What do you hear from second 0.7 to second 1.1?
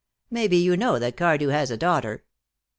know